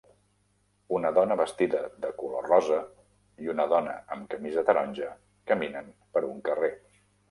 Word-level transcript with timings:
Una 0.99 1.11
dona 1.17 1.37
vestida 1.41 1.81
de 2.07 2.11
color 2.23 2.49
rosa 2.53 2.81
i 3.45 3.55
una 3.57 3.69
dona 3.77 3.97
amb 4.17 4.29
camisa 4.35 4.67
taronja 4.73 5.15
caminen 5.55 5.97
per 6.19 6.29
un 6.35 6.47
carrer. 6.53 6.77